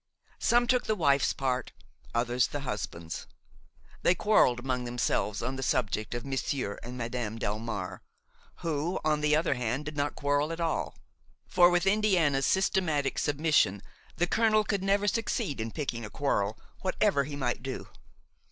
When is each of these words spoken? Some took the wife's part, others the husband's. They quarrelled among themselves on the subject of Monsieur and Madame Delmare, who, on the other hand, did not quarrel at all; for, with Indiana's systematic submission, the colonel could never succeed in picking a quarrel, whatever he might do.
Some 0.39 0.65
took 0.65 0.85
the 0.87 0.95
wife's 0.95 1.31
part, 1.31 1.73
others 2.11 2.47
the 2.47 2.61
husband's. 2.61 3.27
They 4.01 4.15
quarrelled 4.15 4.59
among 4.59 4.83
themselves 4.85 5.43
on 5.43 5.57
the 5.57 5.61
subject 5.61 6.15
of 6.15 6.25
Monsieur 6.25 6.79
and 6.81 6.97
Madame 6.97 7.37
Delmare, 7.37 7.99
who, 8.65 8.99
on 9.03 9.21
the 9.21 9.35
other 9.35 9.53
hand, 9.53 9.85
did 9.85 9.95
not 9.95 10.15
quarrel 10.15 10.51
at 10.51 10.59
all; 10.59 10.97
for, 11.45 11.69
with 11.69 11.85
Indiana's 11.85 12.47
systematic 12.47 13.19
submission, 13.19 13.83
the 14.15 14.25
colonel 14.25 14.63
could 14.63 14.81
never 14.81 15.07
succeed 15.07 15.61
in 15.61 15.69
picking 15.69 16.03
a 16.03 16.09
quarrel, 16.09 16.57
whatever 16.79 17.23
he 17.25 17.35
might 17.35 17.61
do. 17.61 17.87